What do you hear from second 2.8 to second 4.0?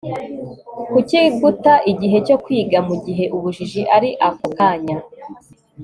mugihe ubujiji